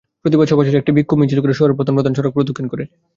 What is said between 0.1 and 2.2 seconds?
প্রতিবাদ সভা শেষে একটি বিক্ষোভ মিছিল শহরের প্রধান প্রধান